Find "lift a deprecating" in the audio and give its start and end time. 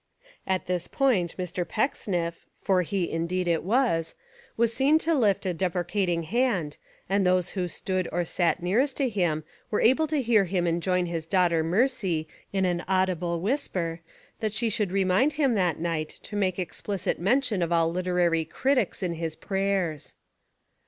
5.13-6.23